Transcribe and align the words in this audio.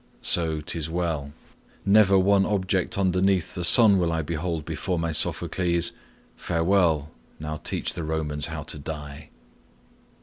So, 0.23 0.61
'tis 0.61 0.89
well; 0.89 1.31
Never 1.85 2.17
one 2.17 2.43
object 2.43 2.97
underneath 2.97 3.53
the 3.53 3.63
sun 3.63 3.99
Will 3.99 4.11
I 4.11 4.23
behold 4.23 4.65
before 4.65 4.97
my 4.97 5.11
Sophocles: 5.11 5.91
Farewell; 6.35 7.11
now 7.39 7.57
teach 7.57 7.93
the 7.93 8.03
Romans 8.03 8.47
how 8.47 8.63
to 8.63 8.79
die. 8.79 9.29